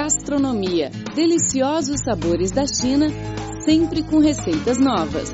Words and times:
Gastronomia. 0.00 0.90
Deliciosos 1.16 2.02
sabores 2.04 2.52
da 2.52 2.62
China, 2.64 3.08
sempre 3.64 4.04
com 4.04 4.20
receitas 4.20 4.78
novas. 4.78 5.28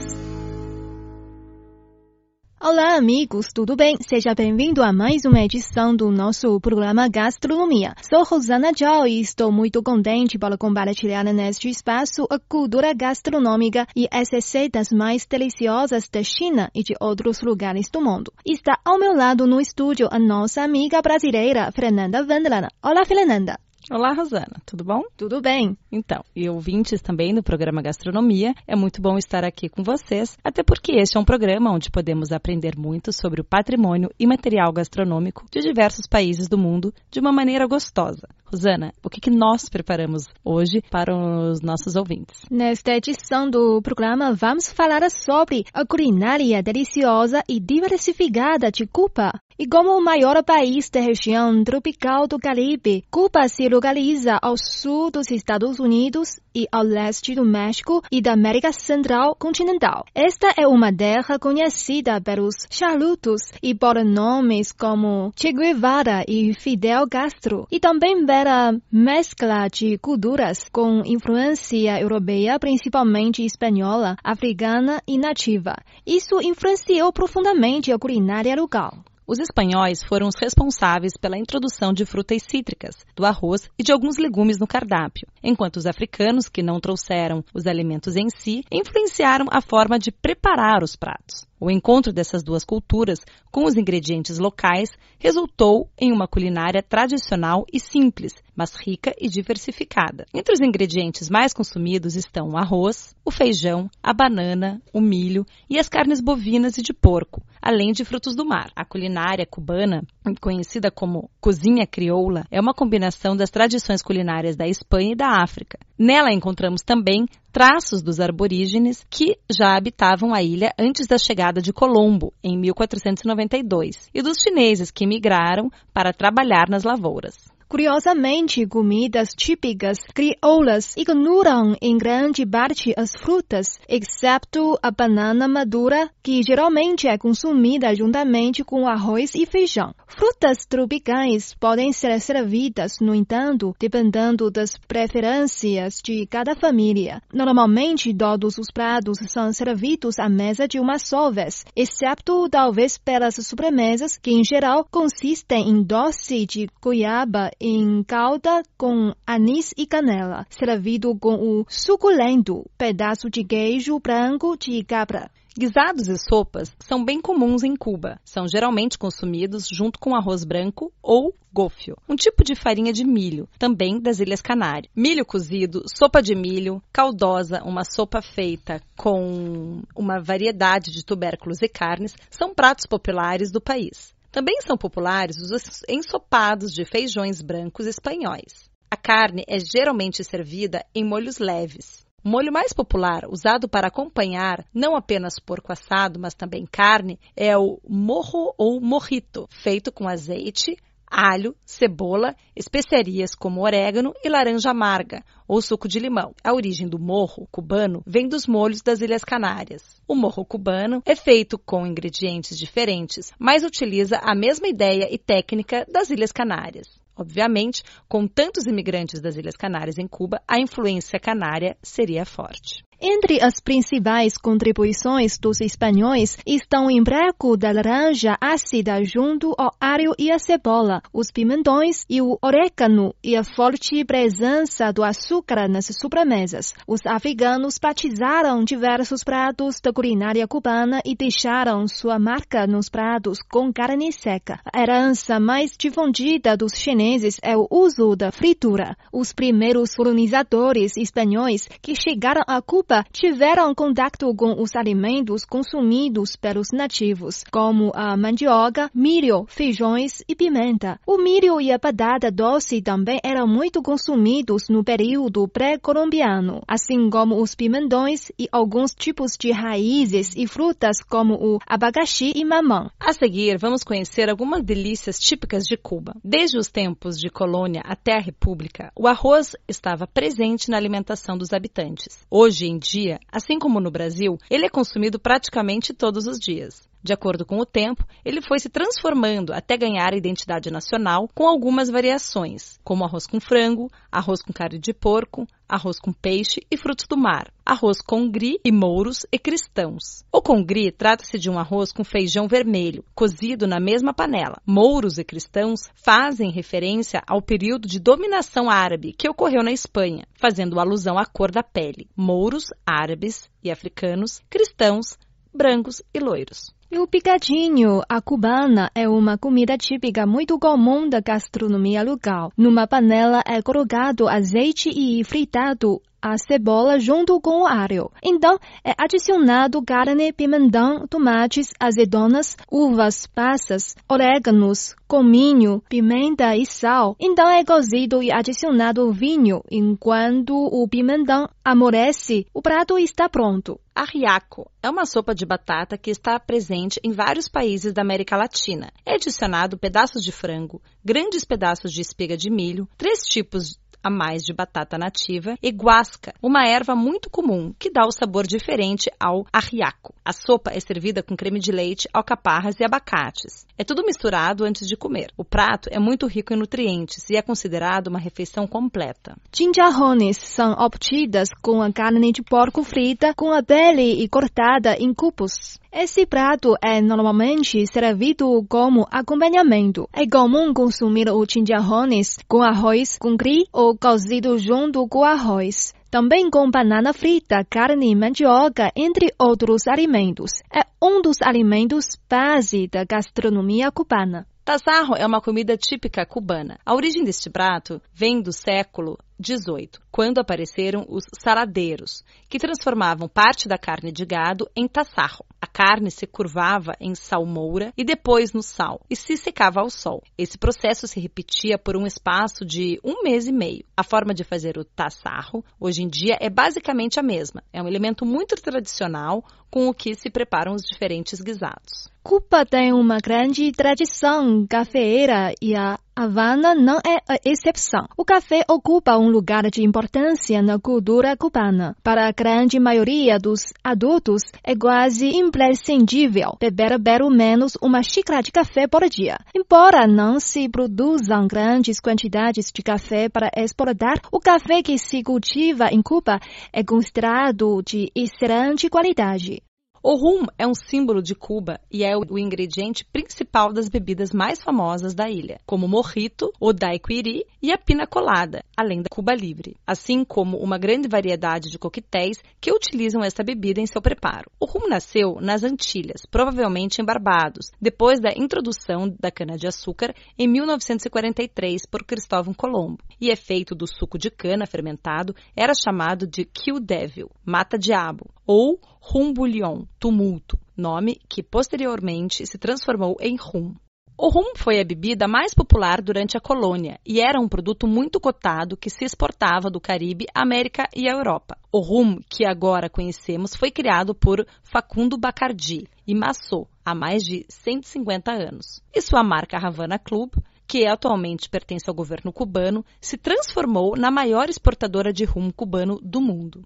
Olá, 2.58 2.96
amigos, 2.96 3.48
tudo 3.54 3.76
bem? 3.76 3.98
Seja 4.00 4.34
bem-vindo 4.34 4.82
a 4.82 4.90
mais 4.90 5.26
uma 5.26 5.42
edição 5.42 5.94
do 5.94 6.10
nosso 6.10 6.58
programa 6.60 7.10
Gastronomia. 7.10 7.92
Sou 8.08 8.24
Rosana 8.24 8.72
Zhao 8.74 9.06
e 9.06 9.20
estou 9.20 9.52
muito 9.52 9.82
contente 9.82 10.38
para 10.38 10.56
compartilhar 10.56 11.24
neste 11.24 11.68
espaço 11.68 12.26
a 12.30 12.38
cultura 12.38 12.94
gastronômica 12.94 13.86
e 13.94 14.08
as 14.10 14.30
receitas 14.32 14.88
mais 14.90 15.26
deliciosas 15.26 16.08
da 16.08 16.22
China 16.22 16.70
e 16.74 16.82
de 16.82 16.94
outros 16.98 17.42
lugares 17.42 17.90
do 17.90 18.00
mundo. 18.00 18.32
Está 18.46 18.78
ao 18.82 18.98
meu 18.98 19.14
lado 19.14 19.46
no 19.46 19.60
estúdio 19.60 20.08
a 20.10 20.18
nossa 20.18 20.62
amiga 20.62 21.02
brasileira, 21.02 21.70
Fernanda 21.70 22.24
Vandelana. 22.24 22.70
Olá, 22.82 23.04
Fernanda. 23.04 23.58
Olá, 23.90 24.14
Rosana, 24.14 24.62
tudo 24.64 24.82
bom? 24.82 25.02
Tudo 25.14 25.42
bem. 25.42 25.76
Então, 25.92 26.25
e 26.34 26.48
ouvintes 26.48 27.02
também 27.02 27.34
do 27.34 27.42
programa 27.42 27.82
Gastronomia, 27.82 28.54
é 28.66 28.75
muito 28.75 29.02
bom 29.02 29.18
estar 29.18 29.44
aqui 29.44 29.68
com 29.68 29.82
vocês, 29.82 30.38
até 30.42 30.62
porque 30.62 30.92
este 30.92 31.18
é 31.18 31.20
um 31.20 31.25
programa 31.25 31.70
onde 31.70 31.90
podemos 31.90 32.33
aprender 32.33 32.78
muito 32.78 33.12
sobre 33.12 33.42
o 33.42 33.45
patrimônio 33.45 34.09
e 34.19 34.27
material 34.27 34.73
gastronômico 34.73 35.45
de 35.52 35.61
diversos 35.61 36.06
países 36.06 36.48
do 36.48 36.56
mundo 36.56 36.95
de 37.11 37.20
uma 37.20 37.30
maneira 37.30 37.66
gostosa. 37.66 38.27
Rosana, 38.47 38.92
o 39.02 39.11
que, 39.11 39.20
que 39.20 39.30
nós 39.30 39.69
preparamos 39.69 40.28
hoje 40.42 40.80
para 40.91 41.14
os 41.14 41.61
nossos 41.61 41.95
ouvintes? 41.95 42.41
Nesta 42.51 42.92
edição 42.92 43.51
do 43.51 43.83
programa, 43.83 44.33
vamos 44.33 44.73
falar 44.73 45.03
sobre 45.11 45.64
a 45.75 45.84
culinária 45.84 46.62
deliciosa 46.62 47.42
e 47.47 47.61
diversificada 47.61 48.70
de 48.70 48.87
Cuba. 48.87 49.33
E 49.57 49.69
como 49.69 49.97
o 49.97 50.03
maior 50.03 50.43
país 50.43 50.91
da 50.91 50.99
região 50.99 51.62
tropical 51.62 52.27
do 52.27 52.41
Caribe, 52.41 53.05
Cuba 53.09 53.47
se 53.47 53.69
localiza 53.69 54.37
ao 54.43 54.57
sul 54.59 55.12
dos 55.12 55.31
Estados 55.31 55.79
Unidos 55.79 56.41
e 56.53 56.67
ao 56.73 56.83
leste 56.83 57.37
do 57.37 57.45
México 57.45 58.03
e 58.11 58.20
da 58.20 58.33
América 58.33 58.73
Central 58.73 59.37
continental. 59.37 60.06
Esta 60.12 60.53
é 60.56 60.67
uma 60.67 60.93
terra 60.93 61.39
conhecida 61.39 62.20
pelos 62.20 62.67
charutos 62.69 63.43
e 63.62 63.77
por 63.77 64.05
nomes 64.05 64.73
como 64.73 65.33
Che 65.37 65.53
Guevara 65.53 66.25
e 66.27 66.53
Fidel 66.53 67.06
Castro, 67.09 67.69
e 67.71 67.78
também 67.78 68.27
pela 68.27 68.77
mescla 68.91 69.69
de 69.69 69.97
culturas 69.98 70.69
com 70.73 71.03
influência 71.06 72.00
europeia, 72.00 72.59
principalmente 72.59 73.45
espanhola, 73.45 74.17
africana 74.25 75.00
e 75.06 75.17
nativa. 75.17 75.77
Isso 76.05 76.41
influenciou 76.43 77.12
profundamente 77.12 77.93
a 77.93 77.98
culinária 78.00 78.56
local. 78.56 79.05
Os 79.27 79.39
espanhóis 79.39 80.03
foram 80.03 80.28
os 80.28 80.34
responsáveis 80.39 81.14
pela 81.17 81.39
introdução 81.39 81.94
de 81.94 82.05
frutas 82.05 82.42
cítricas, 82.42 82.94
do 83.17 83.25
arroz 83.25 83.70
e 83.78 83.83
de 83.83 83.91
alguns 83.91 84.19
legumes 84.19 84.58
no 84.58 84.66
cardápio, 84.66 85.27
enquanto 85.42 85.77
os 85.77 85.86
africanos, 85.86 86.48
que 86.48 86.62
não 86.62 86.78
trouxeram 86.78 87.42
os 87.55 87.66
alimentos 87.66 88.16
em 88.16 88.28
si, 88.28 88.62
influenciaram 88.70 89.47
a 89.50 89.62
forma 89.62 89.98
de 89.98 90.12
preparar 90.12 90.83
os 90.83 90.94
pratos. 90.94 91.47
O 91.60 91.70
encontro 91.70 92.12
dessas 92.12 92.42
duas 92.42 92.64
culturas 92.64 93.20
com 93.50 93.64
os 93.64 93.77
ingredientes 93.77 94.38
locais 94.38 94.91
resultou 95.19 95.88
em 95.98 96.12
uma 96.12 96.27
culinária 96.27 96.83
tradicional 96.83 97.64
e 97.72 97.78
simples, 97.78 98.34
mas 98.56 98.74
rica 98.74 99.14
e 99.19 99.28
diversificada. 99.28 100.27
Entre 100.34 100.52
os 100.52 100.60
ingredientes 100.60 101.30
mais 101.30 101.52
consumidos 101.52 102.16
estão 102.16 102.50
o 102.50 102.56
arroz, 102.56 103.14
o 103.25 103.30
feijão, 103.30 103.88
a 104.02 104.12
banana, 104.12 104.82
o 104.92 105.00
milho 105.00 105.47
e 105.70 105.78
as 105.78 105.88
carnes 105.88 106.20
bovinas 106.20 106.77
e 106.77 106.82
de 106.82 106.92
porco, 106.92 107.42
além 107.62 107.92
de 107.92 108.05
frutos 108.05 108.34
do 108.34 108.44
mar. 108.44 108.70
A 108.75 108.84
culinária 108.84 109.47
cubana, 109.47 110.02
conhecida 110.41 110.91
como 110.91 111.28
cozinha 111.41 111.86
crioula, 111.86 112.44
é 112.50 112.61
uma 112.61 112.72
combinação 112.72 113.36
das 113.36 113.50
tradições 113.50 114.03
culinárias 114.03 114.56
da 114.56 114.66
Espanha 114.66 115.12
e 115.12 115.16
da 115.16 115.42
África. 115.42 115.78
Nela 115.98 116.33
encontramos 116.33 116.83
também 116.83 117.27
traços 117.53 118.03
dos 118.03 118.19
aborígenes 118.19 119.06
que 119.11 119.36
já 119.50 119.77
habitavam 119.77 120.33
a 120.34 120.42
ilha 120.42 120.72
antes 120.78 121.06
da 121.06 121.19
chegada 121.19 121.60
de 121.60 121.72
Colombo, 121.72 122.32
em 122.43 122.59
1492, 122.59 124.09
e 124.15 124.22
dos 124.22 124.38
chineses 124.43 124.91
que 124.91 125.06
migraram 125.06 125.71
para 125.93 126.12
trabalhar 126.12 126.69
nas 126.69 126.84
lavouras. 126.84 127.53
Curiosamente, 127.69 128.66
comidas 128.66 129.30
típicas 129.36 129.98
crioulas 130.14 130.97
ignoram 130.97 131.76
em 131.80 131.97
grande 131.98 132.47
parte 132.47 132.94
as 132.97 133.10
frutas, 133.12 133.78
exceto 133.88 134.78
a 134.82 134.91
banana 134.91 135.48
madura, 135.48 136.10
que 136.22 136.42
geralmente 136.42 137.08
é 137.08 137.19
consumida 137.19 137.94
juntamente 137.94 138.62
com 138.62 138.86
arroz 138.86 139.34
e 139.34 139.47
feijão. 139.47 139.94
Frutas 140.06 140.64
tropicais 140.66 141.54
podem 141.54 141.92
ser 141.92 142.20
servidas, 142.20 142.98
no 143.00 143.14
entanto, 143.14 143.75
dependendo 143.81 144.50
das 144.50 144.76
preferências 144.86 146.00
de 146.04 146.26
cada 146.26 146.54
família. 146.54 147.20
Normalmente, 147.32 148.14
todos 148.14 148.58
os 148.58 148.70
pratos 148.72 149.19
são 149.28 149.52
servidos 149.52 150.19
à 150.19 150.28
mesa 150.28 150.69
de 150.69 150.78
uma 150.78 150.98
só 150.98 151.31
vez, 151.31 151.64
exceto 151.75 152.48
talvez 152.48 152.98
pelas 152.98 153.34
sobremesas, 153.34 154.16
que 154.16 154.31
em 154.31 154.44
geral 154.44 154.86
consistem 154.91 155.69
em 155.69 155.82
doce 155.82 156.46
de 156.46 156.69
goiaba 156.81 157.50
em 157.60 158.03
calda 158.03 158.62
com 158.76 159.15
anis 159.26 159.72
e 159.76 159.87
canela, 159.87 160.47
servido 160.50 161.16
com 161.16 161.34
o 161.34 161.66
suculento 161.69 162.65
pedaço 162.76 163.31
de 163.31 163.44
queijo 163.44 163.98
branco 163.98 164.56
de 164.56 164.82
cabra. 164.84 165.31
Guisados 165.56 166.09
e 166.09 166.16
sopas 166.19 166.75
são 166.81 167.04
bem 167.04 167.20
comuns 167.20 167.62
em 167.62 167.76
Cuba. 167.76 168.19
São 168.25 168.48
geralmente 168.48 168.98
consumidos 168.98 169.69
junto 169.72 170.00
com 170.00 170.16
arroz 170.16 170.44
branco 170.44 170.93
ou 171.00 171.32
gofio, 171.53 171.97
um 172.09 172.16
tipo 172.16 172.43
de 172.43 172.56
farinha 172.56 172.93
de 172.93 173.04
milho, 173.04 173.48
também 173.56 174.00
das 174.00 174.19
Ilhas 174.19 174.43
Canárias. 174.43 174.91
Milho 174.97 175.25
cozido, 175.25 175.84
sopa 175.97 176.20
de 176.20 176.34
milho, 176.34 176.82
caldosa, 176.93 177.62
uma 177.62 177.84
sopa 177.84 178.20
feita 178.20 178.82
com 178.97 179.81
uma 179.94 180.19
variedade 180.20 180.91
de 180.91 181.04
tubérculos 181.04 181.62
e 181.62 181.69
carnes, 181.69 182.16
são 182.28 182.53
pratos 182.53 182.87
populares 182.87 183.53
do 183.53 183.60
país. 183.60 184.12
Também 184.34 184.61
são 184.67 184.77
populares 184.77 185.37
os 185.37 185.84
ensopados 185.89 186.72
de 186.72 186.84
feijões 186.84 187.41
brancos 187.41 187.87
espanhóis. 187.87 188.69
A 188.91 188.97
carne 188.97 189.45
é 189.47 189.61
geralmente 189.61 190.25
servida 190.25 190.84
em 190.93 191.05
molhos 191.05 191.39
leves. 191.39 192.05
O 192.25 192.28
molho 192.28 192.53
mais 192.53 192.73
popular, 192.73 193.28
usado 193.28 193.69
para 193.69 193.87
acompanhar 193.87 194.67
não 194.75 194.97
apenas 194.97 195.39
porco 195.39 195.71
assado, 195.73 196.19
mas 196.19 196.34
também 196.34 196.67
carne, 196.67 197.17
é 197.37 197.56
o 197.56 197.78
morro 197.89 198.53
ou 198.59 198.81
morrito, 198.81 199.47
feito 199.53 199.93
com 199.93 200.09
azeite, 200.09 200.77
alho, 201.14 201.54
cebola, 201.64 202.34
especiarias 202.56 203.36
como 203.36 203.62
orégano 203.62 204.12
e 204.25 204.28
laranja 204.28 204.70
amarga 204.70 205.22
ou 205.47 205.62
suco 205.62 205.86
de 205.86 206.00
limão. 206.00 206.34
A 206.42 206.52
origem 206.52 206.88
do 206.88 206.98
morro 206.98 207.47
cubano 207.52 208.02
vem 208.04 208.26
dos 208.26 208.48
molhos 208.48 208.82
das 208.82 209.00
Ilhas 209.00 209.22
Canárias. 209.22 210.02
O 210.08 210.16
morro 210.16 210.44
cubano 210.44 211.00
é 211.06 211.14
feito 211.14 211.56
com 211.56 211.86
ingredientes 211.86 212.58
diferentes, 212.58 213.32
mas 213.38 213.62
utiliza 213.62 214.19
a 214.20 214.34
mesma 214.34 214.66
ideia 214.66 215.08
e 215.08 215.16
técnica 215.16 215.86
das 215.88 216.10
Ilhas 216.10 216.32
Canárias. 216.32 216.88
Obviamente, 217.16 217.84
com 218.08 218.26
tantos 218.26 218.66
imigrantes 218.66 219.20
das 219.20 219.36
Ilhas 219.36 219.56
Canárias 219.56 219.98
em 219.98 220.08
Cuba, 220.08 220.42
a 220.48 220.58
influência 220.58 221.20
canária 221.20 221.76
seria 221.81 222.25
forte. 222.25 222.84
Entre 223.00 223.43
as 223.43 223.60
principais 223.60 224.38
contribuições 224.38 225.37
dos 225.38 225.60
espanhóis 225.60 226.38
estão 226.47 226.87
o 226.87 226.91
emprego 226.91 227.56
da 227.56 227.72
laranja 227.72 228.37
ácida 228.41 229.03
junto 229.05 229.53
ao 229.59 229.75
alho 229.81 230.15
e 230.19 230.31
a 230.31 230.38
cebola, 230.38 231.03
os 231.12 231.31
pimentões 231.31 232.05
e 232.09 232.22
o 232.22 232.38
orégano 232.41 233.12
e 233.22 233.37
a 233.37 233.43
forte 233.43 234.05
presença 234.05 234.93
do 234.93 235.03
açúcar 235.03 235.69
nas 235.69 235.87
sobremesas. 235.87 236.72
Os 236.87 237.00
africanos 237.05 237.78
batizaram 237.82 238.65
diversos 238.65 239.25
pratos 239.25 239.81
da 239.81 239.93
culinária 239.93 240.47
cubana 240.47 241.00
e 241.05 241.16
deixaram 241.16 241.87
sua 241.88 242.19
marca 242.19 242.66
nos 242.66 242.88
pratos 242.88 243.38
com 243.50 243.72
carne 243.72 244.12
seca. 244.12 244.61
A 244.72 244.81
herança 244.81 245.41
mais 245.41 245.72
difundida 245.76 246.56
dos 246.56 246.72
chineses 246.75 247.38
é 247.43 247.56
o 247.56 247.66
uso 247.71 248.15
da 248.15 248.31
fritura. 248.31 248.97
Os 249.12 249.32
primeiros 249.32 249.94
colonizadores 249.94 250.96
espanhóis 250.96 251.69
que 251.82 251.94
chegaram 251.94 252.43
a 252.46 252.62
Cuba 252.62 252.83
Europa 252.84 253.06
tiveram 253.10 253.75
contato 253.75 254.34
com 254.34 254.60
os 254.60 254.76
alimentos 254.76 255.44
consumidos 255.44 256.36
pelos 256.36 256.69
nativos, 256.70 257.42
como 257.50 257.90
a 257.94 258.14
mandioca, 258.16 258.90
milho, 258.94 259.46
feijões 259.48 260.22
e 260.28 260.34
pimenta. 260.34 261.00
O 261.06 261.16
milho 261.16 261.60
e 261.60 261.72
a 261.72 261.78
batata 261.78 262.31
doce 262.31 262.82
também 262.82 263.19
eram 263.25 263.46
muito 263.46 263.82
consumidos 263.82 264.69
no 264.69 264.84
período 264.84 265.48
pré-colombiano, 265.48 266.60
assim 266.69 267.08
como 267.08 267.40
os 267.40 267.54
pimentões 267.54 268.31
e 268.38 268.48
alguns 268.52 268.92
tipos 268.94 269.32
de 269.38 269.50
raízes 269.50 270.34
e 270.36 270.46
frutas 270.46 270.98
como 271.02 271.34
o 271.34 271.58
abacaxi 271.66 272.32
e 272.34 272.44
mamão. 272.44 272.90
A 273.00 273.14
seguir, 273.14 273.56
vamos 273.58 273.82
conhecer 273.82 274.28
algumas 274.28 274.62
delícias 274.62 275.19
típicas 275.19 275.64
de 275.64 275.76
Cuba. 275.76 276.14
Desde 276.22 276.58
os 276.58 276.69
tempos 276.69 277.19
de 277.19 277.31
colônia 277.31 277.82
até 277.84 278.16
a 278.16 278.20
República, 278.20 278.92
o 278.94 279.08
arroz 279.08 279.56
estava 279.66 280.06
presente 280.06 280.70
na 280.70 280.76
alimentação 280.76 281.38
dos 281.38 281.52
habitantes. 281.52 282.26
Hoje 282.31 282.74
em 282.75 282.79
dia, 282.79 283.21
assim 283.31 283.59
como 283.59 283.81
no 283.81 283.91
Brasil, 283.91 284.37
ele 284.50 284.67
é 284.67 284.69
consumido 284.69 285.19
praticamente 285.19 285.94
todos 285.94 286.26
os 286.26 286.38
dias. 286.38 286.88
De 287.05 287.12
acordo 287.12 287.45
com 287.45 287.59
o 287.59 287.67
tempo, 287.67 288.03
ele 288.25 288.41
foi 288.41 288.59
se 288.59 288.71
transformando 288.71 289.53
até 289.53 289.77
ganhar 289.77 290.15
a 290.15 290.17
identidade 290.17 290.71
nacional 290.71 291.29
com 291.35 291.47
algumas 291.47 291.91
variações, 291.91 292.79
como 292.83 293.05
arroz 293.05 293.27
com 293.27 293.39
frango, 293.39 293.91
arroz 294.11 294.41
com 294.41 294.55
carne 294.55 294.79
de 294.79 294.95
porco, 294.95 295.47
arroz 295.69 296.01
com 296.01 296.15
peixe 296.15 296.62
e 296.71 296.79
frutos 296.79 297.06
do 297.06 297.15
mar, 297.15 297.53
arroz 297.62 298.01
com 298.01 298.27
gri 298.31 298.59
e 298.65 298.73
mouros 298.73 299.27
e 299.31 299.39
cristãos. 299.39 300.25
O 300.33 300.41
congri 300.41 300.91
trata-se 300.91 301.39
de 301.39 301.51
um 301.51 301.59
arroz 301.59 301.93
com 301.93 302.03
feijão 302.03 302.49
vermelho, 302.49 303.05
cozido 303.15 303.67
na 303.67 303.79
mesma 303.79 304.15
panela. 304.15 304.56
Mouros 304.65 305.19
e 305.19 305.25
cristãos 305.25 305.91
fazem 305.95 306.51
referência 306.51 307.23
ao 307.27 307.43
período 307.43 307.87
de 307.87 308.01
dominação 308.01 308.71
árabe 308.71 309.12
que 309.12 309.29
ocorreu 309.29 309.62
na 309.62 309.73
Espanha, 309.73 310.27
fazendo 310.33 310.81
alusão 310.81 311.19
à 311.19 311.27
cor 311.27 311.51
da 311.51 311.62
pele. 311.62 312.09
Mouros, 312.17 312.73
árabes 312.87 313.51
e 313.62 313.71
africanos, 313.71 314.41
cristãos, 314.49 315.19
brancos 315.53 316.01
e 316.15 316.19
loiros. 316.19 316.75
E 316.94 316.99
o 317.00 317.08
picadinho, 317.08 318.02
a 318.08 318.20
cubana, 318.20 318.88
é 318.94 319.08
uma 319.08 319.37
comida 319.37 319.76
típica 319.76 320.25
muito 320.25 320.56
comum 320.61 321.08
da 321.08 321.20
gastronomia 321.20 322.05
local. 322.05 322.52
Numa 322.56 322.87
panela 322.87 323.43
é 323.44 323.61
colocado 323.61 324.29
azeite 324.29 324.91
e 324.91 325.25
fritado 325.25 326.00
a 326.25 326.38
cebola 326.38 326.99
junto 326.99 327.38
com 327.38 327.65
o 327.65 327.67
alho. 327.67 328.11
Então, 328.23 328.59
é 328.82 328.94
adicionado 328.97 329.82
carne, 329.82 330.32
pimentão, 330.32 331.06
tomates, 331.06 331.69
azeitonas, 331.79 332.56
uvas 332.73 333.26
passas, 333.26 333.94
orégãos, 334.09 334.97
cominho, 335.06 335.82
pimenta 335.87 336.56
e 336.56 336.65
sal. 336.65 337.15
Então, 337.21 337.47
é 337.47 337.62
cozido 337.62 338.23
e 338.23 338.32
adicionado 338.32 339.12
vinho. 339.12 339.61
Enquanto 339.71 340.55
o 340.55 340.88
pimentão 340.88 341.47
amolece, 341.62 342.47
o 342.55 342.62
prato 342.62 342.99
está 342.99 343.29
pronto. 343.29 343.79
Arriaco 343.94 344.69
é 344.82 344.91
uma 344.91 345.06
sopa 345.06 345.35
de 345.35 345.47
batata 345.47 345.97
que 345.97 346.11
está 346.11 346.41
presente 346.41 346.99
em 347.05 347.12
vários 347.12 347.49
países 347.49 347.93
da 347.93 348.03
América 348.03 348.37
Latina. 348.37 348.91
É 349.06 349.15
adicionado 349.15 349.79
pedaços 349.79 350.25
de 350.25 350.32
frango, 350.32 350.82
grandes 351.05 351.44
pedaços 351.44 351.93
de 351.93 352.00
espiga 352.00 352.37
de 352.37 352.50
milho, 352.50 352.88
três 352.97 353.20
tipos 353.20 353.79
a 354.05 354.11
mais 354.11 354.43
de 354.43 354.53
batata 354.53 354.99
nativa 354.99 355.56
e 355.62 355.71
guasca, 355.71 356.35
uma 356.43 356.69
erva 356.69 356.95
muito 356.95 357.31
comum 357.31 357.73
que 357.79 357.91
dá 357.91 358.06
o 358.06 358.12
sabor 358.12 358.47
diferente 358.47 359.11
ao 359.19 359.47
arriaco. 359.51 360.15
A 360.25 360.32
sopa 360.32 360.71
é 360.73 360.81
servida 360.81 361.23
com 361.23 361.37
creme 361.37 361.61
de 361.61 361.71
leite, 361.71 362.09
alcaparras 362.11 362.81
e 362.81 362.85
abacates. 362.85 363.67
É 363.76 363.85
tudo 363.85 364.03
misturado 364.06 364.65
antes 364.65 364.88
de 364.88 364.97
comer. 364.97 365.31
O 365.37 365.44
prato 365.44 365.91
é 365.93 365.99
muito 365.99 366.26
rico 366.26 366.55
em 366.55 366.56
nutrientes 366.56 367.29
e 367.29 367.37
é 367.37 367.43
considerado 367.43 368.06
uma 368.06 368.19
refeição 368.19 368.67
completa. 368.67 369.37
Chinjarrones 369.55 370.38
são 370.38 370.73
obtidas 370.79 371.50
com 371.61 371.82
a 371.82 371.93
carne 371.93 372.32
de 372.32 372.43
porco 372.43 372.82
frita 372.82 373.35
com 373.35 373.53
a 373.53 373.62
pele 373.62 374.23
e 374.23 374.26
cortada 374.26 374.97
em 374.97 375.12
cubos. 375.12 375.79
Esse 375.93 376.25
prato 376.25 376.75
é 376.82 377.03
normalmente 377.03 377.87
servido 377.87 378.65
como 378.67 379.06
acompanhamento. 379.11 380.09
É 380.12 380.27
comum 380.27 380.73
consumir 380.73 381.29
o 381.29 381.44
chinjarrones 381.47 382.38
com 382.49 382.62
arroz 382.62 383.19
com 383.19 383.37
gri 383.37 383.67
ou 383.70 383.97
cozido 383.97 384.59
junto 384.59 385.06
com 385.06 385.23
arroz. 385.23 385.93
Também 386.14 386.49
com 386.49 386.70
banana 386.70 387.12
frita, 387.12 387.66
carne 387.69 388.12
e 388.12 388.14
mandioca, 388.14 388.93
entre 388.94 389.34
outros 389.37 389.88
alimentos. 389.88 390.62
É 390.72 390.82
um 391.02 391.20
dos 391.20 391.43
alimentos 391.43 392.05
base 392.31 392.87
da 392.87 393.05
gastronomia 393.05 393.90
cubana. 393.90 394.46
Tassarro 394.64 395.16
é 395.16 395.26
uma 395.26 395.40
comida 395.40 395.76
típica 395.76 396.25
cubana. 396.25 396.78
A 396.87 396.94
origem 396.94 397.25
deste 397.25 397.50
prato 397.50 398.00
vem 398.14 398.40
do 398.40 398.52
século 398.52 399.19
XVIII, 399.42 399.90
quando 400.10 400.38
apareceram 400.38 401.04
os 401.08 401.25
saladeiros, 401.38 402.25
que 402.48 402.58
transformavam 402.58 403.28
parte 403.28 403.69
da 403.69 403.76
carne 403.76 404.12
de 404.12 404.25
gado 404.25 404.69
em 404.76 404.86
tassarro. 404.86 405.44
A 405.60 405.66
carne 405.66 406.10
se 406.10 406.26
curvava 406.26 406.94
em 407.00 407.14
salmoura 407.14 407.92
e 407.96 408.04
depois 408.04 408.52
no 408.52 408.62
sal, 408.62 409.00
e 409.08 409.16
se 409.16 409.36
secava 409.36 409.81
ao 409.81 409.90
sol. 409.90 410.22
Esse 410.38 410.58
processo 410.58 411.06
se 411.06 411.19
repetia 411.19 411.78
por 411.78 411.96
um 411.96 412.06
espaço 412.06 412.64
de 412.64 413.00
um 413.02 413.22
mês 413.22 413.46
e 413.46 413.52
meio. 413.52 413.84
A 413.96 414.04
forma 414.04 414.34
de 414.34 414.44
fazer 414.44 414.78
o 414.78 414.84
tassarro, 414.84 415.64
hoje 415.81 416.02
em 416.02 416.08
dia, 416.08 416.36
é 416.40 416.48
basicamente 416.48 417.19
a 417.19 417.22
mesma. 417.22 417.62
É 417.72 417.82
um 417.82 417.88
elemento 417.88 418.25
muito 418.25 418.54
tradicional 418.56 419.44
com 419.70 419.88
o 419.88 419.94
que 419.94 420.14
se 420.14 420.31
preparam 420.31 420.75
os 420.75 420.82
diferentes 420.82 421.40
guisados. 421.40 422.08
Cuba 422.22 422.64
tem 422.64 422.92
uma 422.92 423.19
grande 423.19 423.70
tradição 423.72 424.66
cafeeira 424.66 425.52
e 425.60 425.75
a 425.76 425.98
Havana 426.16 426.76
não 426.76 426.99
é 426.99 427.16
a 427.28 427.37
exceção. 427.44 428.06
O 428.16 428.25
café 428.25 428.64
ocupa 428.70 429.19
um 429.19 429.28
lugar 429.28 429.69
de 429.69 429.82
importância 429.82 430.62
na 430.62 430.78
cultura 430.78 431.37
cubana. 431.37 431.96
Para 432.05 432.28
a 432.28 432.31
grande 432.31 432.78
maioria 432.78 433.37
dos 433.37 433.72
adultos, 433.82 434.43
é 434.62 434.76
quase 434.76 435.31
imprescindível 435.34 436.56
beber 436.61 437.02
pelo 437.02 437.28
menos 437.28 437.76
uma 437.82 438.00
xícara 438.00 438.40
de 438.40 438.52
café 438.52 438.87
por 438.87 439.08
dia. 439.08 439.37
Embora 439.52 440.06
não 440.06 440.38
se 440.38 440.69
produzam 440.69 441.49
grandes 441.49 441.99
quantidades 441.99 442.70
de 442.72 442.81
café 442.81 443.28
para 443.28 443.50
exportar, 443.56 444.20
o 444.31 444.38
café 444.38 444.84
que 444.84 444.96
se 444.96 445.20
cultiva 445.20 445.88
em 445.90 446.00
Cuba 446.00 446.38
é 446.72 446.84
considerado 446.84 447.82
de 447.82 448.12
excelente 448.14 448.88
qualidade. 448.88 449.64
O 450.06 450.17
rum 450.17 450.45
é 450.59 450.67
um 450.67 450.75
símbolo 450.75 451.23
de 451.23 451.35
Cuba 451.35 451.81
e 451.91 452.05
é 452.05 452.15
o 452.15 452.39
ingrediente 452.39 453.06
principal 453.06 453.73
das 453.73 453.89
bebidas 453.89 454.33
mais 454.35 454.62
famosas 454.62 455.15
da 455.15 455.31
ilha, 455.31 455.59
como 455.65 455.87
o 455.87 455.89
mojito, 455.89 456.53
o 456.61 456.75
daiquiri 456.75 457.47
e 457.62 457.73
a 457.73 457.79
pina 457.79 458.06
colada, 458.06 458.62
além 458.77 459.01
da 459.01 459.09
Cuba 459.09 459.33
Livre, 459.33 459.79
assim 459.87 460.23
como 460.23 460.59
uma 460.59 460.77
grande 460.77 461.09
variedade 461.09 461.71
de 461.71 461.79
coquetéis 461.79 462.37
que 462.61 462.71
utilizam 462.71 463.25
essa 463.25 463.43
bebida 463.43 463.81
em 463.81 463.87
seu 463.87 464.03
preparo. 464.03 464.51
O 464.61 464.67
rum 464.67 464.91
nasceu 464.91 465.39
nas 465.41 465.65
Antilhas, 465.65 466.27
provavelmente 466.31 467.01
em 467.01 467.05
Barbados, 467.05 467.71
depois 467.81 468.21
da 468.21 468.29
introdução 468.37 469.09
da 469.19 469.31
cana-de-açúcar 469.31 470.15
em 470.39 470.47
1943 470.47 471.87
por 471.87 472.05
Cristóvão 472.05 472.53
Colombo, 472.53 472.99
e 473.19 473.31
é 473.31 473.37
feito 473.37 473.75
do 473.75 473.87
suco 473.87 474.19
de 474.19 474.31
cana 474.31 474.67
fermentado, 474.67 475.35
era 475.56 475.73
chamado 475.73 476.27
de 476.27 476.45
kill 476.45 476.79
devil, 476.79 477.31
mata-diabo, 477.43 478.27
ou 478.46 478.79
rum 479.00 479.32
bouillon, 479.32 479.85
tumulto, 479.99 480.58
nome 480.76 481.20
que 481.29 481.43
posteriormente 481.43 482.46
se 482.46 482.58
transformou 482.58 483.17
em 483.20 483.37
rum. 483.37 483.75
O 484.17 484.29
rum 484.29 484.55
foi 484.56 484.81
a 484.81 484.85
bebida 484.85 485.26
mais 485.26 485.52
popular 485.52 486.00
durante 486.00 486.37
a 486.37 486.41
colônia 486.41 487.00
e 487.05 487.20
era 487.20 487.41
um 487.41 487.49
produto 487.49 487.88
muito 487.88 488.20
cotado 488.20 488.76
que 488.76 488.88
se 488.88 489.05
exportava 489.05 489.69
do 489.69 489.81
Caribe, 489.81 490.26
América 490.32 490.88
e 490.94 491.08
Europa. 491.08 491.58
O 491.73 491.81
rum 491.81 492.20
que 492.31 492.46
agora 492.46 492.88
conhecemos 492.88 493.56
foi 493.56 493.73
criado 493.73 494.14
por 494.14 494.46
Facundo 494.62 495.19
Bacardi 495.19 495.88
e 496.06 496.14
Massot 496.14 496.69
há 496.85 496.94
mais 496.94 497.25
de 497.25 497.44
150 497.49 498.31
anos. 498.31 498.81
E 498.94 499.02
sua 499.02 499.25
marca 499.25 499.58
Havana 499.58 499.99
Club, 499.99 500.31
que 500.64 500.87
atualmente 500.87 501.50
pertence 501.50 501.91
ao 501.91 501.94
governo 501.94 502.32
cubano, 502.32 502.85
se 503.00 503.19
transformou 503.19 503.96
na 503.96 504.12
maior 504.12 504.49
exportadora 504.49 505.12
de 505.12 505.25
rum 505.25 505.51
cubano 505.51 505.98
do 506.01 506.20
mundo. 506.20 506.65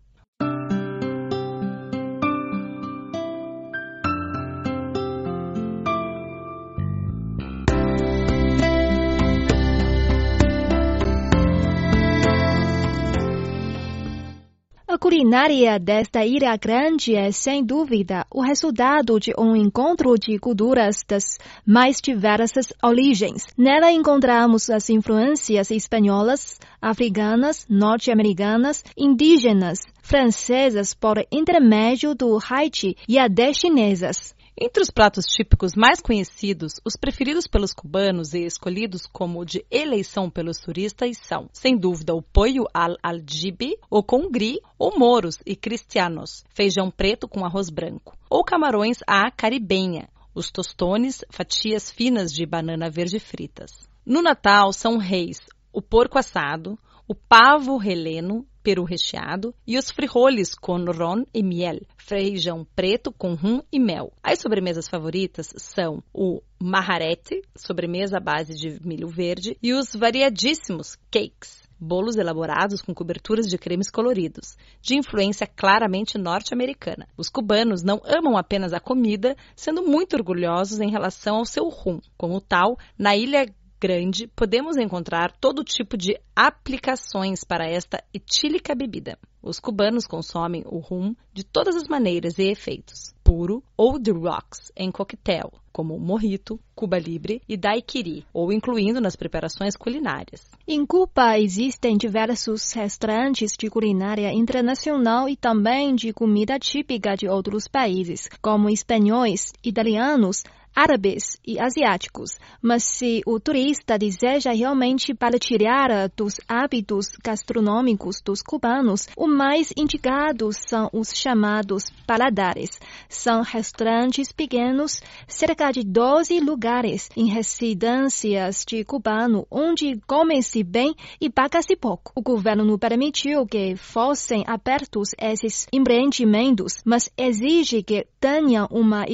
A 14.99 15.01
culinária 15.01 15.79
desta 15.79 16.27
ilha 16.27 16.57
grande 16.57 17.15
é, 17.15 17.31
sem 17.31 17.65
dúvida, 17.65 18.27
o 18.35 18.43
resultado 18.43 19.21
de 19.21 19.33
um 19.39 19.55
encontro 19.55 20.19
de 20.19 20.41
culturas 20.41 21.05
das 21.07 21.39
mais 21.65 22.01
diversas 22.03 22.73
origens. 22.83 23.45
Nela 23.57 23.93
encontramos 23.93 24.69
as 24.69 24.91
influências 24.91 25.71
espanholas, 25.71 26.59
africanas, 26.83 27.65
norte-americanas, 27.71 28.83
indígenas, 28.97 29.79
francesas 30.03 30.95
por 30.95 31.25
intermédio 31.31 32.13
do 32.13 32.37
Haiti 32.51 32.97
e 33.09 33.21
até 33.21 33.53
chinesas. 33.55 34.35
Entre 34.61 34.83
os 34.83 34.91
pratos 34.91 35.25
típicos 35.25 35.77
mais 35.77 36.01
conhecidos, 36.01 36.81
os 36.85 36.97
preferidos 36.97 37.47
pelos 37.47 37.73
cubanos 37.73 38.35
e 38.35 38.45
escolhidos 38.45 39.07
como 39.07 39.45
de 39.45 39.65
eleição 39.71 40.29
pelos 40.29 40.59
turistas 40.59 41.17
são, 41.19 41.49
sem 41.53 41.79
dúvida, 41.79 42.13
o 42.13 42.21
pollo 42.21 42.69
al 42.75 42.97
aljibe, 43.01 43.79
o 43.89 44.03
congri, 44.03 44.59
ou 44.77 44.99
moros 44.99 45.39
e 45.47 45.55
cristianos, 45.55 46.45
feijão 46.53 46.91
preto 46.91 47.29
com 47.29 47.45
arroz 47.45 47.71
branco, 47.71 48.19
ou 48.29 48.43
camarões 48.43 48.99
à 49.07 49.31
caribenha, 49.31 50.09
os 50.35 50.51
tostones, 50.51 51.25
fatias 51.31 51.89
finas 51.89 52.33
de 52.33 52.45
banana 52.45 52.91
verde 52.91 53.21
fritas. 53.21 53.89
No 54.05 54.21
Natal 54.21 54.73
são 54.73 54.99
reis, 54.99 55.41
o 55.73 55.81
porco 55.81 56.19
assado, 56.19 56.77
o 57.09 57.15
pavo 57.15 57.79
releno, 57.79 58.47
peru 58.63 58.85
recheado, 58.85 59.55
e 59.67 59.79
os 59.79 59.91
frijoles 59.91 60.55
com 60.55 60.85
ron 60.85 61.25
e 61.33 61.43
miel, 61.43 61.81
feijão 61.97 62.67
preto 62.77 63.11
com 63.11 63.35
rum 63.35 63.63
e 63.73 63.81
mel. 63.81 64.13
As 64.23 64.41
sobremesas 64.41 64.87
favoritas 64.87 65.55
são 65.57 66.03
o 66.13 66.43
maharete, 66.61 67.41
sobremesa 67.57 68.19
à 68.19 68.21
base 68.21 68.55
de 68.55 68.79
milho 68.87 69.09
verde, 69.09 69.57
e 69.63 69.73
os 69.73 69.95
variadíssimos 69.95 70.99
cakes 71.11 71.67
bolos 71.81 72.17
elaborados 72.17 72.83
com 72.83 72.93
coberturas 72.93 73.47
de 73.47 73.57
cremes 73.57 73.89
coloridos, 73.89 74.57
de 74.83 74.99
influência 74.99 75.47
claramente 75.47 76.19
norte-americana. 76.19 77.07
Os 77.17 77.29
cubanos 77.31 77.83
não 77.83 78.03
amam 78.05 78.37
apenas 78.37 78.73
a 78.73 78.81
comida, 78.81 79.37
sendo 79.55 79.83
muito 79.83 80.15
orgulhosos 80.17 80.81
em 80.81 80.91
relação 80.91 81.37
ao 81.37 81.45
seu 81.45 81.69
rum. 81.69 82.01
Como 82.17 82.41
tal, 82.41 82.77
na 82.99 83.17
ilha 83.17 83.47
grande, 83.81 84.27
podemos 84.29 84.77
encontrar 84.77 85.33
todo 85.41 85.65
tipo 85.65 85.97
de 85.97 86.19
aplicações 86.35 87.45
para 87.45 87.69
esta 87.69 88.03
etílica 88.13 88.75
bebida. 88.75 89.19
Os 89.43 89.61
cubanos 89.61 90.07
consomem 90.07 90.65
o 90.67 90.79
rum 90.79 91.15
de 91.33 91.45
todas 91.45 91.77
as 91.77 91.89
maneiras 91.89 92.39
e 92.39 92.51
efeitos, 92.51 93.15
puro 93.23 93.63
ou 93.77 93.99
de 93.99 94.11
rocks, 94.11 94.73
em 94.77 94.91
coquetel, 94.91 95.53
como 95.73 95.99
mojito, 95.99 96.59
Cuba 96.75 96.99
Libre 96.99 97.41
e 97.49 97.57
daiquiri, 97.57 98.27
ou 98.33 98.53
incluindo 98.53 99.01
nas 99.01 99.15
preparações 99.15 99.77
culinárias. 99.77 100.51
Em 100.67 100.85
Cuba 100.85 101.39
existem 101.39 101.97
diversos 101.97 102.73
restaurantes 102.73 103.53
de 103.57 103.71
culinária 103.71 104.33
internacional 104.33 105.29
e 105.29 105.37
também 105.37 105.95
de 105.95 106.13
comida 106.13 106.59
típica 106.59 107.15
de 107.15 107.29
outros 107.29 107.69
países, 107.69 108.29
como 108.43 108.69
espanhóis, 108.69 109.53
italianos, 109.63 110.43
árabes 110.75 111.39
e 111.47 111.59
asiáticos, 111.59 112.39
mas 112.63 112.85
se 112.85 113.23
o 113.27 113.41
turista 113.41 113.99
deseja 113.99 114.53
realmente 114.53 115.15
partilhar 115.15 116.11
dos 116.17 116.35
hábitos 116.49 117.09
gastronômicos 117.23 118.21
dos 118.25 118.43
cubanos, 118.43 119.09
o 119.17 119.27
mais 119.27 119.73
indicados 119.77 120.57
são 120.69 120.89
os 120.93 121.13
chamados 121.15 121.85
paladares. 122.07 122.81
São 123.09 123.43
restaurantes 123.43 124.33
pequenos, 124.33 125.01
cerca 125.27 125.71
de 125.71 125.83
12 125.85 126.41
lugares 126.41 127.09
em 127.17 127.27
residências 127.27 128.65
de 128.67 128.85
cubano, 128.85 129.47
onde 129.51 130.01
come-se 130.07 130.63
bem 130.63 130.95
e 131.21 131.29
paga-se 131.29 131.77
pouco. 131.77 132.13
O 132.15 132.23
governo 132.23 132.79
permitiu 132.79 133.47
que 133.47 133.77
fossem 133.77 134.45
abertos 134.47 135.11
esses 135.19 135.67
empreendimentos, 135.73 136.75
mas 136.85 137.11
exige 137.17 137.83
que 137.83 138.07
tenham 138.21 138.67
uma 138.71 139.05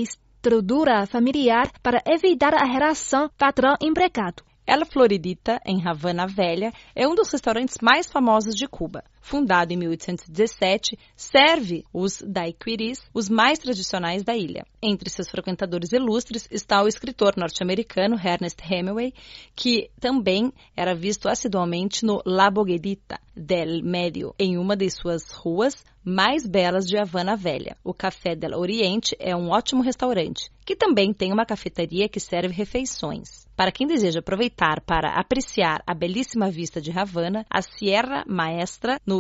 estrutura 0.44 1.06
familiar 1.06 1.72
para 1.82 2.02
evitar 2.06 2.52
a 2.52 2.66
relação 2.66 3.30
patrão-empregado. 3.38 4.42
Ela 4.66 4.84
Floridita, 4.84 5.58
em 5.64 5.86
Havana 5.86 6.26
Velha, 6.26 6.70
é 6.94 7.08
um 7.08 7.14
dos 7.14 7.30
restaurantes 7.32 7.76
mais 7.80 8.06
famosos 8.06 8.54
de 8.54 8.68
Cuba. 8.68 9.02
Fundado 9.26 9.72
em 9.72 9.78
1817, 9.78 10.98
serve 11.16 11.82
os 11.94 12.18
daiquiris, 12.20 13.00
os 13.14 13.30
mais 13.30 13.58
tradicionais 13.58 14.22
da 14.22 14.36
ilha. 14.36 14.66
Entre 14.82 15.08
seus 15.08 15.30
frequentadores 15.30 15.92
ilustres 15.92 16.46
está 16.50 16.82
o 16.82 16.86
escritor 16.86 17.32
norte-americano 17.34 18.16
Ernest 18.22 18.62
Hemingway, 18.62 19.14
que 19.56 19.88
também 19.98 20.52
era 20.76 20.94
visto 20.94 21.26
assiduamente 21.26 22.04
no 22.04 22.20
La 22.26 22.50
Boguedita 22.50 23.18
del 23.34 23.82
Medio, 23.82 24.34
em 24.38 24.58
uma 24.58 24.76
de 24.76 24.90
suas 24.90 25.30
ruas 25.30 25.82
mais 26.04 26.46
belas 26.46 26.84
de 26.84 26.98
Havana 26.98 27.34
Velha. 27.34 27.78
O 27.82 27.94
Café 27.94 28.36
del 28.36 28.58
Oriente 28.58 29.16
é 29.18 29.34
um 29.34 29.48
ótimo 29.48 29.82
restaurante, 29.82 30.50
que 30.66 30.76
também 30.76 31.14
tem 31.14 31.32
uma 31.32 31.46
cafeteria 31.46 32.10
que 32.10 32.20
serve 32.20 32.52
refeições. 32.52 33.44
Para 33.56 33.72
quem 33.72 33.86
deseja 33.86 34.18
aproveitar 34.18 34.80
para 34.80 35.18
apreciar 35.18 35.82
a 35.86 35.94
belíssima 35.94 36.50
vista 36.50 36.80
de 36.80 36.90
Havana, 36.90 37.46
a 37.48 37.62
Sierra 37.62 38.24
Maestra, 38.26 39.00
no 39.06 39.13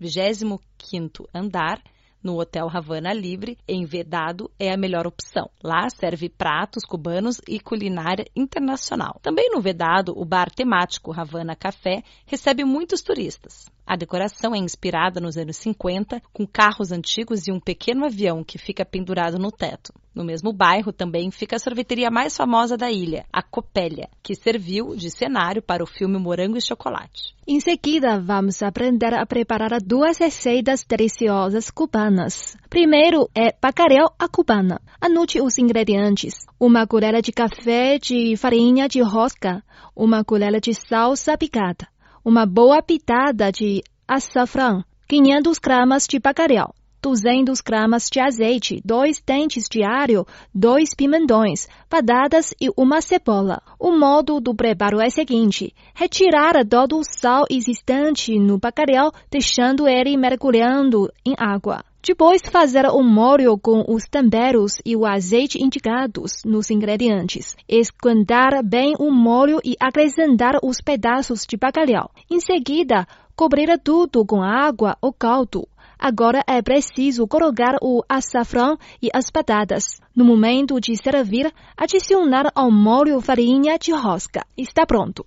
25º 0.00 1.26
andar, 1.34 1.82
no 2.22 2.38
Hotel 2.38 2.68
Havana 2.68 3.12
Livre, 3.12 3.56
em 3.66 3.84
Vedado, 3.84 4.50
é 4.58 4.72
a 4.72 4.76
melhor 4.76 5.06
opção. 5.06 5.48
Lá 5.62 5.88
serve 5.88 6.28
pratos 6.28 6.84
cubanos 6.84 7.40
e 7.46 7.60
culinária 7.60 8.26
internacional. 8.34 9.20
Também 9.22 9.50
no 9.50 9.60
Vedado, 9.60 10.12
o 10.16 10.24
bar 10.24 10.50
temático 10.50 11.12
Havana 11.12 11.54
Café 11.54 12.02
recebe 12.26 12.64
muitos 12.64 13.02
turistas. 13.02 13.66
A 13.86 13.96
decoração 13.96 14.54
é 14.54 14.58
inspirada 14.58 15.20
nos 15.20 15.36
anos 15.36 15.56
50, 15.56 16.20
com 16.32 16.46
carros 16.46 16.92
antigos 16.92 17.46
e 17.46 17.52
um 17.52 17.60
pequeno 17.60 18.04
avião 18.04 18.44
que 18.44 18.58
fica 18.58 18.84
pendurado 18.84 19.38
no 19.38 19.50
teto. 19.50 19.92
No 20.18 20.24
mesmo 20.24 20.52
bairro 20.52 20.92
também 20.92 21.30
fica 21.30 21.54
a 21.54 21.58
sorveteria 21.60 22.10
mais 22.10 22.36
famosa 22.36 22.76
da 22.76 22.90
ilha, 22.90 23.24
a 23.32 23.40
Copélia, 23.40 24.08
que 24.20 24.34
serviu 24.34 24.96
de 24.96 25.12
cenário 25.12 25.62
para 25.62 25.80
o 25.80 25.86
filme 25.86 26.18
Morango 26.18 26.58
e 26.58 26.60
Chocolate. 26.60 27.36
Em 27.46 27.60
seguida, 27.60 28.18
vamos 28.18 28.60
aprender 28.60 29.14
a 29.14 29.24
preparar 29.24 29.80
duas 29.80 30.18
receitas 30.18 30.82
deliciosas 30.82 31.70
cubanas. 31.70 32.56
Primeiro 32.68 33.30
é 33.32 33.54
bacalhau 33.62 34.12
à 34.18 34.26
cubana. 34.26 34.80
Anote 35.00 35.40
os 35.40 35.56
ingredientes: 35.56 36.34
uma 36.58 36.84
colher 36.84 37.22
de 37.22 37.30
café 37.30 37.96
de 37.96 38.36
farinha 38.36 38.88
de 38.88 39.00
rosca, 39.00 39.62
uma 39.94 40.24
colher 40.24 40.60
de 40.60 40.74
salsa 40.74 41.38
picada, 41.38 41.86
uma 42.24 42.44
boa 42.44 42.82
pitada 42.82 43.52
de 43.52 43.84
açafrão, 44.08 44.82
500 45.08 45.58
gramas 45.58 46.08
de 46.08 46.18
bacalhau, 46.18 46.74
200 47.00 47.60
gramas 47.60 48.08
de 48.10 48.20
azeite, 48.20 48.80
dois 48.84 49.22
dentes 49.24 49.64
de 49.70 49.84
alho, 49.84 50.26
dois 50.54 50.94
pimentões, 50.94 51.68
batatas 51.90 52.54
e 52.60 52.68
uma 52.76 53.00
cebola. 53.00 53.62
O 53.78 53.92
modo 53.92 54.40
do 54.40 54.54
preparo 54.54 55.00
é 55.00 55.06
o 55.06 55.10
seguinte: 55.10 55.74
retirar 55.94 56.54
todo 56.66 56.98
o 56.98 57.04
sal 57.04 57.44
existente 57.50 58.38
no 58.38 58.58
bacalhau, 58.58 59.12
deixando 59.30 59.88
ele 59.88 60.16
mergulhando 60.16 61.10
em 61.24 61.34
água. 61.38 61.84
Depois 62.00 62.40
fazer 62.42 62.86
o 62.86 63.02
molho 63.02 63.58
com 63.58 63.84
os 63.86 64.04
temperos 64.04 64.80
e 64.84 64.96
o 64.96 65.04
azeite 65.04 65.62
indicados 65.62 66.42
nos 66.44 66.70
ingredientes. 66.70 67.56
Esquentar 67.68 68.62
bem 68.64 68.94
o 68.98 69.10
molho 69.10 69.60
e 69.64 69.74
acrescentar 69.80 70.58
os 70.62 70.80
pedaços 70.80 71.44
de 71.46 71.56
bacalhau. 71.56 72.10
Em 72.30 72.40
seguida, 72.40 73.06
cobrir 73.36 73.78
tudo 73.80 74.24
com 74.24 74.42
água 74.42 74.96
ou 75.02 75.12
caldo. 75.12 75.68
Agora 75.98 76.44
é 76.46 76.62
preciso 76.62 77.26
colocar 77.26 77.76
o 77.82 78.02
açafrão 78.08 78.78
e 79.02 79.08
as 79.12 79.30
batatas. 79.30 80.00
No 80.14 80.24
momento 80.24 80.80
de 80.80 80.96
servir, 80.96 81.52
adicionar 81.76 82.52
ao 82.54 82.70
molho 82.70 83.20
farinha 83.20 83.78
de 83.78 83.92
rosca. 83.92 84.46
Está 84.56 84.86
pronto. 84.86 85.26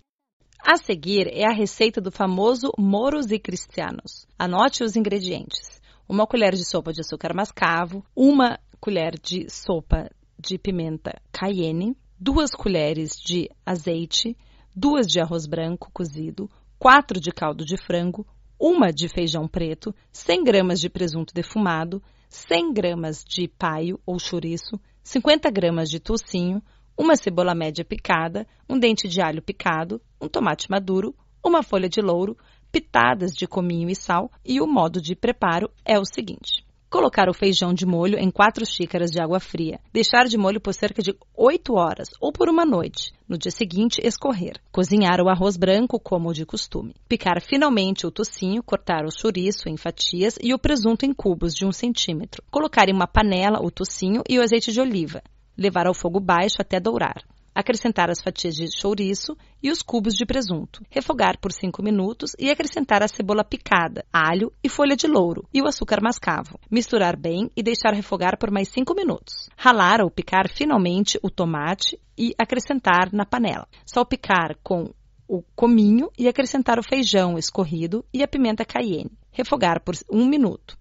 A 0.64 0.78
seguir 0.78 1.28
é 1.28 1.46
a 1.46 1.54
receita 1.54 2.00
do 2.00 2.12
famoso 2.12 2.72
Moros 2.78 3.32
e 3.32 3.40
Cristianos. 3.40 4.28
Anote 4.38 4.84
os 4.84 4.96
ingredientes 4.96 5.82
uma 6.12 6.28
colher 6.28 6.52
de 6.52 6.66
sopa 6.66 6.92
de 6.92 7.00
açúcar 7.00 7.34
mascavo, 7.34 8.04
uma 8.14 8.60
colher 8.82 9.14
de 9.18 9.50
sopa 9.50 10.10
de 10.38 10.58
pimenta 10.58 11.14
cayenne, 11.32 11.96
duas 12.20 12.52
colheres 12.52 13.12
de 13.16 13.50
azeite, 13.66 14.36
duas 14.76 15.08
de 15.08 15.22
arroz 15.22 15.48
branco 15.48 15.90
cozido, 15.94 16.50
quatro 16.78 17.18
de 17.18 17.32
caldo 17.32 17.64
de 17.64 17.78
frango, 17.78 18.28
uma 18.62 18.94
de 18.94 19.10
feijão 19.10 19.48
preto, 19.48 19.92
100 20.12 20.44
gramas 20.44 20.80
de 20.80 20.88
presunto 20.88 21.34
defumado, 21.34 22.00
100 22.30 22.74
gramas 22.74 23.26
de 23.28 23.48
paio 23.48 24.00
ou 24.06 24.20
chouriço, 24.20 24.80
50 25.02 25.50
gramas 25.50 25.90
de 25.90 26.00
toucinho, 26.00 26.62
uma 26.96 27.16
cebola 27.16 27.56
média 27.56 27.84
picada, 27.84 28.46
um 28.70 28.78
dente 28.78 29.08
de 29.08 29.20
alho 29.20 29.42
picado, 29.42 30.00
um 30.22 30.28
tomate 30.28 30.70
maduro, 30.70 31.16
uma 31.44 31.64
folha 31.64 31.90
de 31.90 32.02
louro, 32.02 32.38
pitadas 32.72 33.34
de 33.34 33.48
cominho 33.48 33.90
e 33.90 33.96
sal, 33.96 34.32
e 34.46 34.62
o 34.62 34.68
modo 34.68 35.02
de 35.02 35.16
preparo 35.16 35.72
é 35.84 35.98
o 35.98 36.06
seguinte. 36.06 36.64
Colocar 36.92 37.30
o 37.30 37.34
feijão 37.34 37.74
de 37.74 37.86
molho 37.86 38.20
em 38.20 38.30
4 38.30 38.66
xícaras 38.66 39.10
de 39.10 39.22
água 39.22 39.40
fria. 39.40 39.80
Deixar 39.94 40.26
de 40.26 40.38
molho 40.38 40.60
por 40.60 40.74
cerca 40.74 41.02
de 41.02 41.16
8 41.34 41.74
horas 41.74 42.10
ou 42.20 42.34
por 42.34 42.50
uma 42.50 42.66
noite. 42.66 43.14
No 43.30 43.38
dia 43.38 43.50
seguinte, 43.50 44.02
escorrer. 44.04 44.60
Cozinhar 44.74 45.22
o 45.22 45.30
arroz 45.30 45.56
branco 45.56 45.98
como 45.98 46.34
de 46.34 46.46
costume. 46.46 46.94
Picar 47.08 47.42
finalmente 47.42 48.06
o 48.06 48.12
tocinho, 48.12 48.62
cortar 48.62 49.06
o 49.06 49.10
chouriço 49.10 49.70
em 49.70 49.78
fatias 49.78 50.38
e 50.44 50.54
o 50.54 50.60
presunto 50.60 51.06
em 51.06 51.14
cubos 51.14 51.54
de 51.54 51.66
1 51.66 51.72
centímetro. 51.72 52.44
Colocar 52.52 52.90
em 52.90 52.94
uma 52.94 53.08
panela 53.08 53.66
o 53.66 53.72
tocinho 53.72 54.22
e 54.28 54.38
o 54.38 54.42
azeite 54.42 54.74
de 54.74 54.82
oliva. 54.82 55.24
Levar 55.58 55.88
ao 55.88 55.94
fogo 55.94 56.20
baixo 56.20 56.58
até 56.60 56.78
dourar 56.78 57.24
acrescentar 57.62 58.10
as 58.10 58.22
fatias 58.22 58.56
de 58.56 58.68
chouriço 58.70 59.38
e 59.64 59.72
os 59.72 59.82
cubos 59.82 60.14
de 60.14 60.26
presunto, 60.26 60.84
refogar 60.90 61.40
por 61.40 61.52
5 61.52 61.82
minutos 61.82 62.36
e 62.38 62.52
acrescentar 62.52 63.02
a 63.02 63.08
cebola 63.08 63.44
picada, 63.44 64.06
alho 64.12 64.52
e 64.64 64.68
folha 64.68 64.96
de 64.96 65.08
louro 65.08 65.48
e 65.54 65.62
o 65.62 65.68
açúcar 65.68 66.02
mascavo. 66.02 66.60
Misturar 66.70 67.16
bem 67.16 67.50
e 67.56 67.64
deixar 67.64 67.94
refogar 67.94 68.38
por 68.38 68.52
mais 68.52 68.68
5 68.70 68.94
minutos. 68.94 69.50
Ralar 69.56 70.02
ou 70.02 70.12
picar 70.12 70.50
finalmente 70.50 71.18
o 71.24 71.30
tomate 71.30 72.00
e 72.18 72.34
acrescentar 72.38 73.14
na 73.14 73.26
panela. 73.26 73.68
Salpicar 73.86 74.58
com 74.62 74.94
o 75.28 75.42
cominho 75.56 76.12
e 76.18 76.28
acrescentar 76.28 76.78
o 76.78 76.84
feijão 76.84 77.38
escorrido 77.38 78.04
e 78.14 78.22
a 78.22 78.28
pimenta 78.28 78.66
cayenne. 78.66 79.18
Refogar 79.32 79.82
por 79.82 79.96
1 80.12 80.26
minuto 80.28 80.81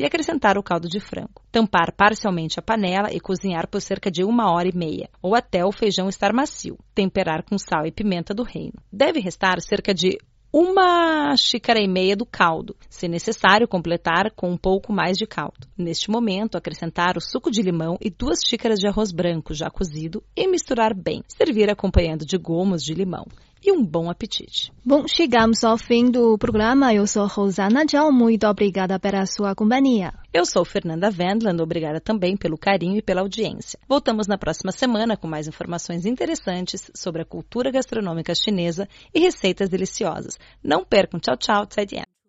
e 0.00 0.04
acrescentar 0.06 0.56
o 0.56 0.62
caldo 0.62 0.88
de 0.88 0.98
frango. 0.98 1.42
Tampar 1.52 1.92
parcialmente 1.94 2.58
a 2.58 2.62
panela 2.62 3.12
e 3.12 3.20
cozinhar 3.20 3.68
por 3.68 3.82
cerca 3.82 4.10
de 4.10 4.24
uma 4.24 4.50
hora 4.50 4.66
e 4.66 4.74
meia, 4.74 5.10
ou 5.20 5.34
até 5.34 5.62
o 5.62 5.70
feijão 5.70 6.08
estar 6.08 6.32
macio. 6.32 6.78
Temperar 6.94 7.44
com 7.44 7.58
sal 7.58 7.86
e 7.86 7.92
pimenta 7.92 8.32
do 8.32 8.42
reino. 8.42 8.80
Deve 8.90 9.20
restar 9.20 9.60
cerca 9.60 9.92
de 9.92 10.18
uma 10.52 11.36
xícara 11.36 11.78
e 11.80 11.86
meia 11.86 12.16
do 12.16 12.26
caldo, 12.26 12.74
se 12.88 13.06
necessário 13.06 13.68
completar 13.68 14.32
com 14.34 14.50
um 14.50 14.56
pouco 14.56 14.92
mais 14.92 15.16
de 15.16 15.26
caldo. 15.26 15.68
Neste 15.78 16.10
momento, 16.10 16.56
acrescentar 16.56 17.16
o 17.16 17.20
suco 17.20 17.50
de 17.50 17.62
limão 17.62 17.96
e 18.00 18.10
duas 18.10 18.40
xícaras 18.44 18.80
de 18.80 18.88
arroz 18.88 19.12
branco 19.12 19.54
já 19.54 19.70
cozido 19.70 20.24
e 20.34 20.48
misturar 20.48 20.92
bem. 20.92 21.22
Servir 21.28 21.70
acompanhando 21.70 22.24
de 22.24 22.36
gomos 22.36 22.82
de 22.82 22.94
limão 22.94 23.26
e 23.62 23.72
um 23.72 23.84
bom 23.84 24.10
apetite. 24.10 24.72
Bom, 24.84 25.06
chegamos 25.06 25.62
ao 25.64 25.76
fim 25.76 26.10
do 26.10 26.36
programa. 26.38 26.94
Eu 26.94 27.06
sou 27.06 27.26
Rosana 27.26 27.84
Tchau. 27.84 28.10
Muito 28.12 28.46
obrigada 28.46 28.98
pela 28.98 29.26
sua 29.26 29.54
companhia. 29.54 30.12
Eu 30.32 30.46
sou 30.46 30.64
Fernanda 30.64 31.08
Wendland. 31.08 31.60
Obrigada 31.60 32.00
também 32.00 32.36
pelo 32.36 32.56
carinho 32.56 32.98
e 32.98 33.02
pela 33.02 33.20
audiência. 33.20 33.78
Voltamos 33.88 34.26
na 34.26 34.38
próxima 34.38 34.72
semana 34.72 35.16
com 35.16 35.26
mais 35.26 35.46
informações 35.48 36.06
interessantes 36.06 36.90
sobre 36.94 37.22
a 37.22 37.24
cultura 37.24 37.70
gastronômica 37.70 38.34
chinesa 38.34 38.88
e 39.14 39.20
receitas 39.20 39.68
deliciosas. 39.68 40.38
Não 40.62 40.84
percam. 40.84 41.20
Tchau, 41.20 41.36
tchau. 41.36 41.66
Zaijian. 41.72 42.19